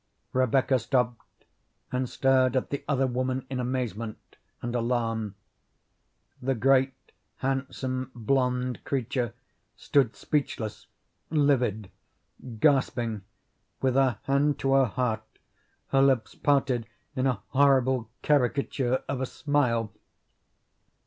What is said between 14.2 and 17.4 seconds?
hand to her heart, her lips parted in